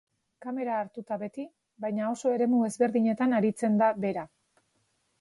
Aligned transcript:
Kamera 0.45 0.77
hartuta 0.83 1.17
beti, 1.25 1.45
baina 1.87 2.09
oso 2.15 2.33
eremu 2.39 2.65
ezberdinetan 2.71 3.39
aritzen 3.43 3.81
da 3.85 3.95
bera. 4.09 4.29